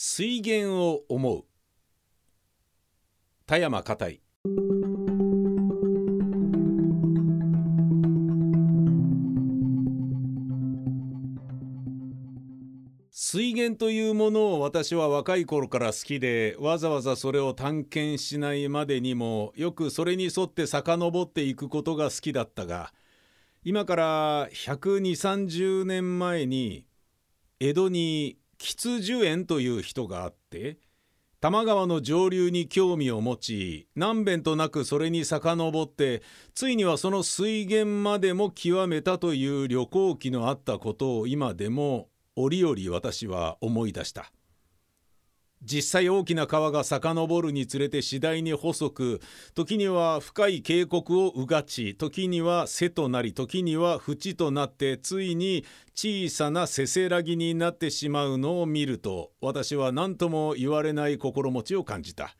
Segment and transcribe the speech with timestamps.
[0.00, 1.44] 水源を思う。
[3.46, 4.20] 田山硬い。
[13.10, 22.92] 水源というものを私は若い頃から好きでわざわざそれを探検しないまでにもよくそれに沿って遡っていくことが好きだったが
[23.64, 26.86] 今から12030年前に
[27.58, 30.78] 江戸に吉寿園という人があって
[31.40, 36.22] 多摩川の上流に興味を持ち何べんとなくそれに遡って
[36.54, 44.32] ついにはその水源までも極めたという旅行記のあったことを今でも折々私は思い出した。
[45.62, 49.20] 実際大きな川が遡るにつれて次第に細く
[49.54, 62.36] 時には深い渓谷をうがち時には瀬となり時には淵となってついに小さなせせらぎになってしまうのを見ると私は何とも言われない心持ちを感じた。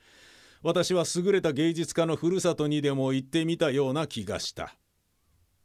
[0.63, 4.75] 私は優れた芸術家のふるさとにでも行ってみたような気がした。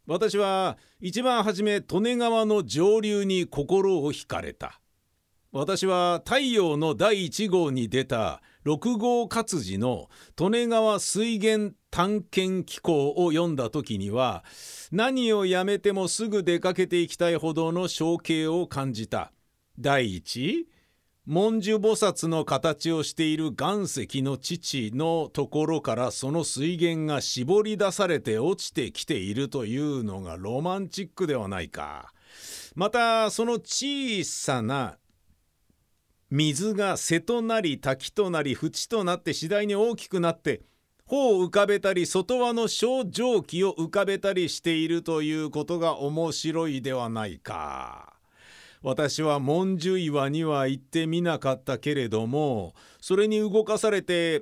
[0.05, 4.79] 私は一番初め利根川の上流に心を惹かれた。
[5.55, 14.43] 私は太陽の第1号に出た6号活字の利根川水源探検機構を読んだ時には
[14.91, 19.31] 何をやめてもすぐ出かけていきたいほどの象形を感じた。
[19.77, 20.67] 第一
[21.27, 32.11] 文殊菩薩の形をしている岩石の父のところからその水源が絞り出されて落ちてきているというのがロマンチックではないか。
[32.75, 34.97] またその小さな
[36.33, 40.63] 水が瀬となり滝となり淵となって次第に大きくなって
[41.05, 48.15] 帆を浮かべたり外輪の小蒸気を浮かべたりしているということが面白いではないか。
[48.81, 54.41] 私は文殊岩には行ってみなかったけれどもそれに動かされて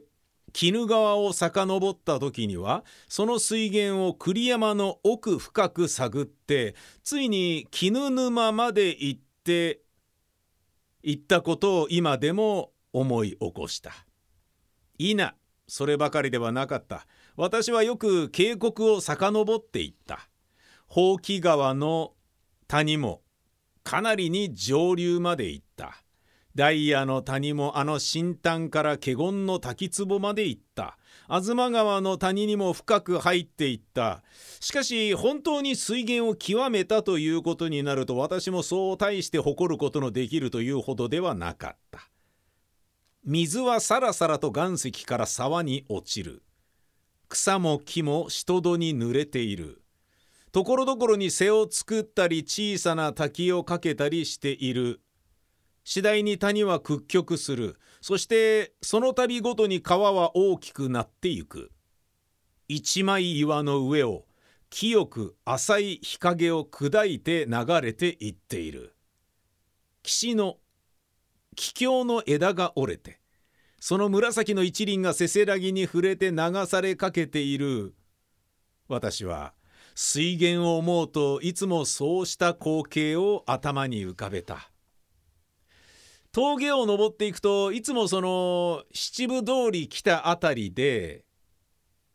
[0.61, 6.73] 鬼怒川を遡った時にはその水源を栗山の奥深く探って
[7.03, 9.80] ついに絹沼まで行って
[11.03, 13.91] 言ったことを今でも思い起こした。
[14.97, 15.35] いいな。
[15.67, 17.07] そればかりではなかった。
[17.37, 20.29] 私はよく渓谷を遡っていった。
[20.87, 22.13] ほうき川の
[22.67, 23.21] 谷も
[23.83, 26.00] かなりに上流まで行った。
[26.55, 30.97] ダイヤの谷もあの新丹から華厳の滝壺まで行った。
[31.29, 34.21] 東川の谷にも深く入っていった。
[34.59, 42.09] しかし本当に水源を極めたということになると私もそう大して誇ることのできるというほどではなかった。
[43.23, 46.43] 水はさらさらと岩石から沢に落ちる。
[47.29, 49.81] 草も木も人戸に濡れている。
[50.51, 54.99] ところどころに背を作ったり小さな滝をかけたりしている。
[55.83, 57.77] 次第に谷は屈曲する。
[58.01, 61.71] そしてその度ごとに川は大きくなっていく。
[62.67, 64.25] 一枚岩の上を
[64.69, 68.95] 清く浅い日陰を砕いて流れていっている。
[70.03, 70.57] 岸の
[71.55, 73.19] 桔梗の枝が折れて
[73.79, 77.95] その紫の一輪がせせらぎに触れて流されかけている。
[78.87, 79.53] 私は
[79.95, 84.70] 水源を思うといつもそうした光景を頭に浮かべた。
[86.33, 91.25] 峠を登っていくといつもその七分通り来た辺りで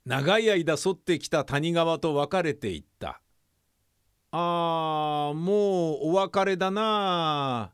[0.07, 3.21] 長い間沿ってきた谷川と別れていった。
[4.31, 7.73] あーもうお別れだな。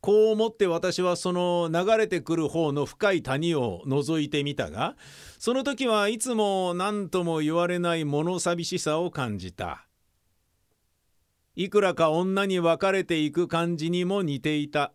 [0.00, 4.96] こう思って私はその流れてくる方の深い谷を覗いてみたが
[5.38, 9.86] その時はいつも何とも言われない物寂しさを感じた。
[11.54, 14.92] いくらか女に別れていく感じにも似ていた。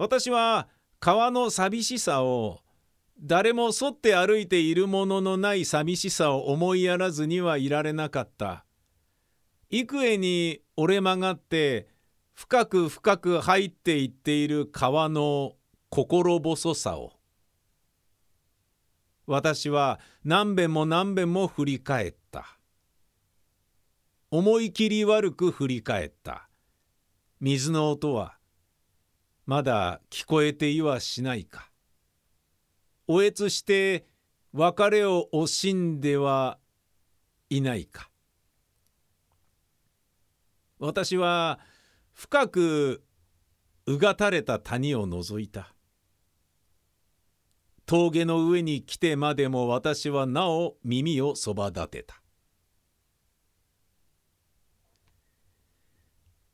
[0.00, 0.66] 私は
[0.98, 2.60] 川の寂しさを
[3.20, 8.64] 誰も沿って歩いているもののない寂しさを思いやらずにはいられなかった。
[9.68, 11.90] 幾重に折れ曲がって
[12.32, 15.52] 深く深く入っていっている川の
[15.90, 17.12] 心細さを。
[19.26, 22.56] 私は何べんも何べんも振り返った。
[24.30, 26.48] 思い切り悪く振り返った。
[27.38, 28.39] 水の音は
[29.50, 31.72] まだ聞こえていはしないか。
[33.08, 34.06] おえつして
[34.52, 36.60] 別れを惜しんでは
[37.48, 38.08] いないか。
[40.78, 41.58] 私は
[42.12, 43.02] 深く
[43.86, 45.74] うがたれた谷を覗いた。
[47.86, 52.22] 峠の上に来てまでも私はなお耳をそば立てた。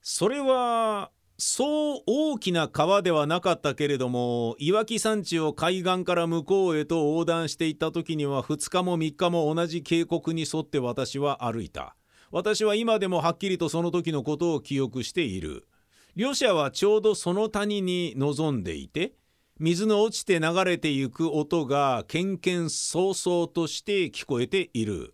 [0.00, 11.94] それはそう大きな川ではなかったけれども岩木山地を海岸から向こうへと横断していった時には2日も3日も同じ渓谷に沿って私は歩いた。
[12.30, 15.68] 私は今でもはっきりとその時のことを記憶している。
[16.16, 19.12] 両者はちょうどその谷に臨んでいて
[19.60, 25.12] 水の落ちて流れてゆく音がけんけんそうそうとして聞こえている。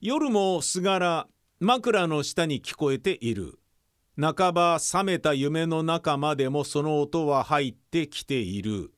[0.00, 1.28] 夜もすがら
[1.60, 3.59] 枕の下に聞こえている。
[4.20, 8.92] 半ば覚めた夢の中までもその音は入ってきている。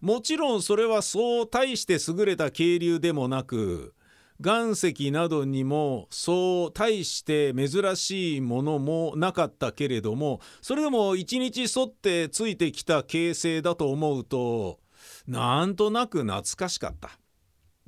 [0.00, 3.94] もちろんそれはそう大して優れた渓流でもなく
[4.40, 14.78] 岩石などにもそう大して珍しいものもなかったけれどもそれでも一日沿ってついてきた形成だと思うと
[15.26, 17.10] なんとなく懐かしかった。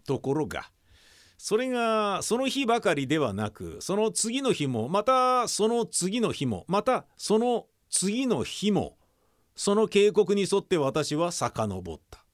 [0.06, 0.70] ところが
[1.42, 8.98] それがその日ばかりではなくその次の日もまたその次の日もまたその次の日も
[9.56, 12.26] その渓谷に沿って私は遡った。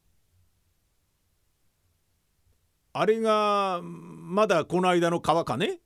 [2.95, 5.79] あれがまだこの間の川かね？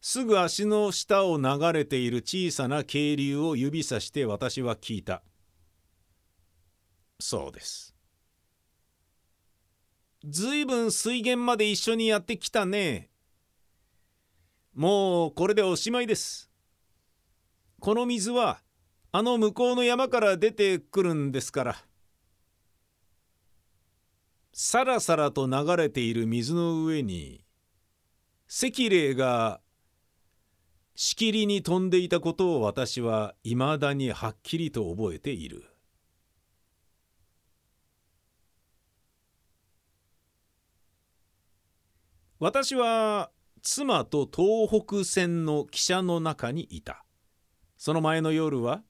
[0.00, 5.22] すぐ足の下を流れている小さな渓流を指さして私は聞いた。
[7.20, 7.89] そうです。
[10.24, 13.08] ずいぶん水源まで一緒にやってきたね。
[14.74, 16.50] もうこれでおしまいです。
[17.80, 18.60] この水は
[19.12, 21.76] あの向こうの山から出てくるんですから。
[24.52, 27.44] さらさらと流れている水の上に
[28.46, 29.60] 赤霊が
[30.94, 35.69] しきりに飛んでいたことを私はいまだにはっきりと覚えている。
[42.40, 47.04] 私は妻と東北線の汽車の中にいた。
[47.76, 48.82] その前の夜は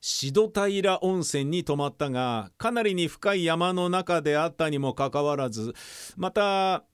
[0.00, 5.74] 志戸平温泉に泊まったがかなりに深い山の中であったにもかかわらず
[6.16, 6.84] また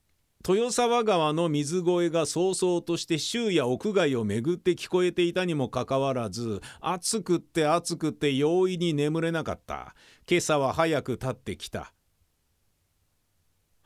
[0.46, 9.94] 豊沢川の水声がそうそうとして周や屋外を巡って聞こえていたにもかかわらず暑くって暑くって容易に眠れなかった。
[10.28, 11.93] 今朝は早く立ってきた。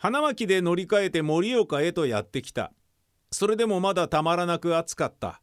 [0.01, 2.73] 花巻で乗り換えて盛岡へとやってきた。
[3.33, 5.43] それでもまだたまらなく暑かった。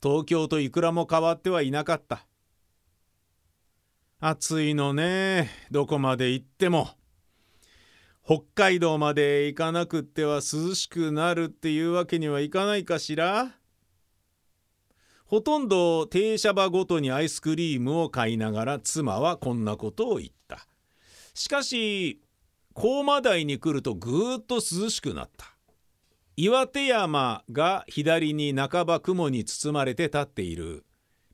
[0.00, 2.24] 東京といくらも変わってはいなかった。
[4.20, 6.88] 暑いのねどこまで行っても。
[8.24, 13.56] 北海道まで行かなくっては涼しくなるっていうわけにはいかないかしら。
[15.26, 20.64] ほとんど停車場ごとにアイスクリームを買いながら妻はこんなことを言った。
[21.34, 22.20] しかし
[22.74, 25.46] 高馬台に来るとぐーっと涼しくなった。
[26.36, 30.84] 岩手山が左に半ば雲に包まれて立っている。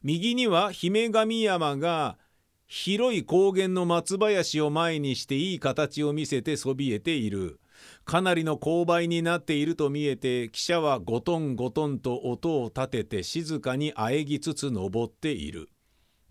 [0.03, 2.19] 右には姫神山が
[2.67, 7.59] 広い高原の松林を前にしていい形を見せてそびえている。
[8.05, 15.71] かなりの勾配になっていると見えて汽車はゴトンゴトンと音を立てて静かにあえぎつつ登っている。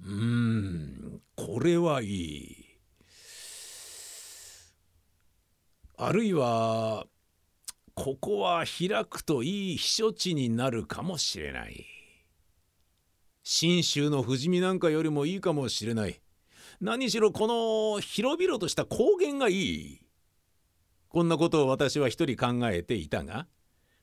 [0.03, 2.68] うーんこれはいい。
[6.01, 7.07] あるいは
[7.93, 11.85] ここは開くといい避暑地になるかもしれない。
[13.43, 16.21] 信州の富士見なんかよりもいいかもしれない。
[16.79, 20.01] 何しろこの広々とした高原がいい。
[21.09, 23.47] こんなことを私は一人考えていたが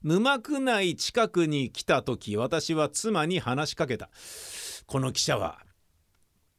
[0.02, 4.10] 沼区内近くに来た時私は妻に話しかけた。
[4.86, 5.65] この汽車は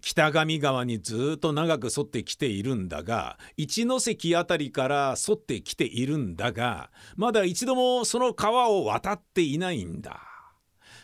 [0.08, 10.22] 北上川にずっと長く沿ってきているんだが一関辺りから沿ってきているんだがまだ一度もその川を渡っていないんだ。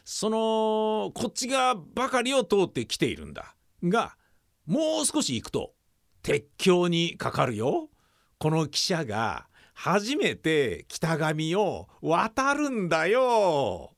[0.05, 3.55] そのこっち側ばかりを通ってきているんだ。
[3.83, 4.15] が
[4.65, 5.73] もう少し行くと
[6.21, 7.89] 鉄橋にかかるよ。
[8.37, 13.92] この汽車が初めて北上を渡るんだよ。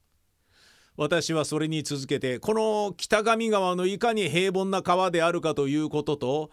[0.97, 6.51] 私はそれに続けてこの北上川のいかに平凡な川であるかということと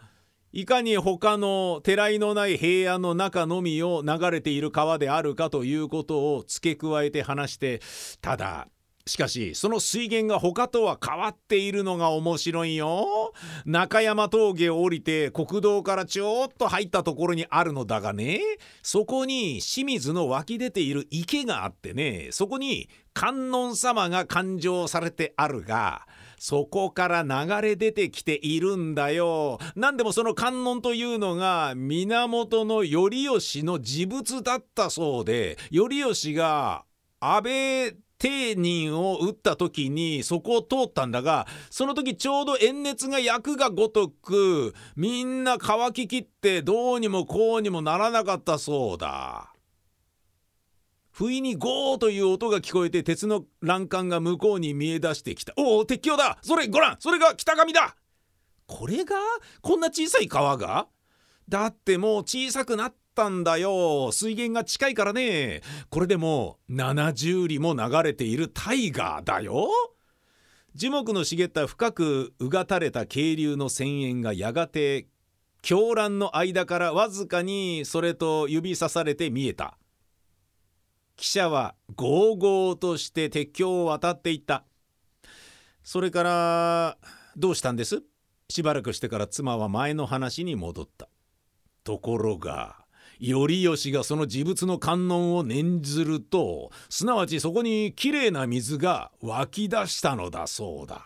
[0.52, 7.80] いかに他のてらいのない平野の中のみを流れている川であるかということを付け加えて話して
[8.20, 8.68] ただ
[9.06, 13.32] しかしその水源が他とは変わっているのが面白いよ。
[13.64, 18.40] 中山峠を降りて国道からちょっと入ったところにあるのだがね。
[18.82, 22.28] そこに清水の湧き出ている池があってね。
[22.30, 26.06] そこに観音様が勘定されてあるが
[26.38, 29.58] そこから流れ出てきているんだよ。
[29.76, 36.84] 何でもその観音というのが源頼義の持物だったそうで頼義が
[37.20, 49.52] 安倍丁人を打った時にそこを通ったんだがその時ちょうど炎熱が焼くがごとくみんな乾ききってどうにもこうにもならなかったそうだ。
[51.10, 55.52] 不意にゴーという音が聞こえて鉄の欄干が向こうに見え出してきた。
[55.56, 57.96] おお鉄橋だそれごらんそれが北上だ
[58.68, 59.16] これが
[59.62, 60.86] こんな小さい川が？
[61.48, 64.10] だってもう小さくなったんだよ。
[64.12, 65.60] 水源が近いからね。
[65.90, 69.68] これでも70里も流れている大河だよ。
[70.74, 75.06] 樹木の茂った深くうがたれた渓流の泉源がやがて
[75.60, 79.76] 狂乱の間からわずかにそれと指さされて見えた。
[81.16, 84.64] 汽車はゴーゴーとして鉄橋を渡っていった。
[85.84, 86.96] それから
[87.36, 88.02] どうしたんです？
[88.48, 91.08] しばらくしてから妻は前の話に戻った。
[91.84, 92.81] ところが
[93.22, 101.02] 頼義がその自物の観音を念ずるとすなわちそこにきれいな水が湧き出したのだそうだ。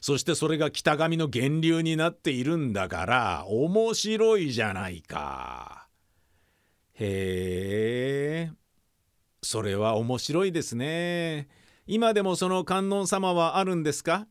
[0.00, 5.88] そしてそれが北上の源流になっているんだから面白いじゃないか。
[6.94, 8.52] へえ。
[9.42, 11.48] それは面白いですね。
[11.86, 14.28] 今でもその観音様はあるんですか？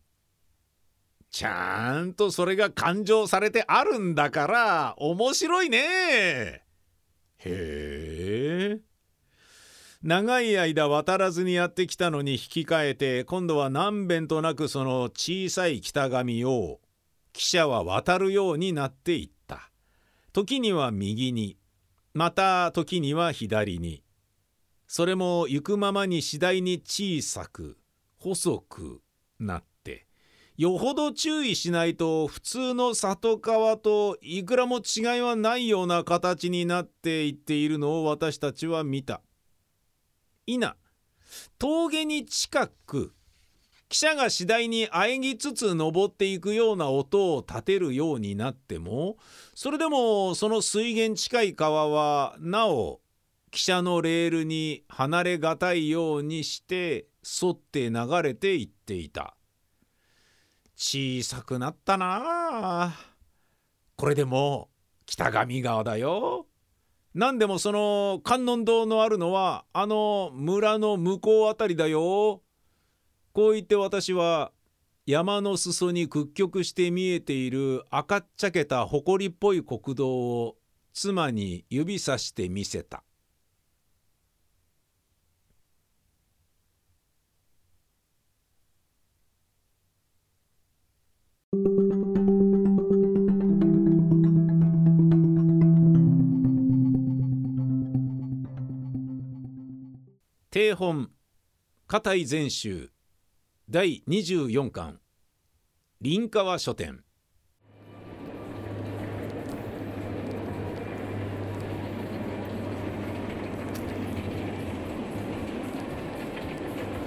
[1.31, 6.64] ちゃんとそれが勘定されてあるんだから面白いね。
[7.45, 8.79] へえ
[10.03, 16.79] 長い間渡らずにやってきたのに引き換えて今度は何べんとなくその小さい北上を
[17.33, 19.69] 汽車は渡るようになっていった。
[20.31, 21.57] 時には右に
[22.13, 24.03] また時には左に。
[24.87, 27.77] それも行くままに次第に小さく
[28.19, 29.01] 細く
[29.39, 29.74] なった。
[30.57, 39.21] よほど注意しないと普通の里川といくらも違いはないような形になっていっているのを私たちは見た。
[40.47, 40.77] いな
[41.59, 43.13] 峠に近く
[43.89, 49.17] 汽車が次第に喘ぎつつ登っていくような音を立てるようになっても
[49.53, 53.01] それでもその水源近い川はなお
[53.51, 57.07] 汽車のレールに離れがたいようにして
[57.41, 59.35] 沿って流れていっていた。
[60.77, 62.93] 小さくなったな
[63.95, 64.69] これでも
[65.05, 66.47] 北上川だよ。
[67.13, 72.41] 何でもその観音堂のあるのはあの村の向こうあたりだよ。
[73.31, 74.51] こう言って私は
[75.05, 80.57] 山の裾に屈曲して見えている赤っちゃけた埃っぽい国道を
[80.93, 83.04] 妻に指さして見せた。
[100.65, 101.11] 定本
[101.85, 102.89] 片井全集
[103.69, 104.99] 第24巻
[106.01, 107.03] 林川書店。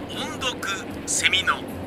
[0.09, 1.78] 音読セミの